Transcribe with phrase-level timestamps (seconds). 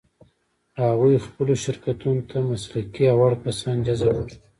[0.83, 4.35] هغوی خپلو شرکتونو ته مسلکي او وړ کسان جذب کړل.